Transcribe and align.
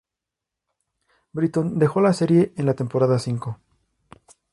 Britton 1.31 1.77
dejó 1.77 2.01
la 2.01 2.11
serie 2.13 2.53
en 2.57 2.65
la 2.65 2.73
temporada 2.73 3.19
cinco. 3.19 3.59